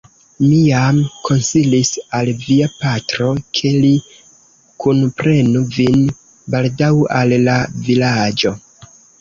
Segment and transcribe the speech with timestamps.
[0.43, 3.93] Mi jam konsilis al via patro, ke li
[4.85, 6.03] kunprenu vin
[6.55, 8.59] baldaŭ al la Vilaĝo.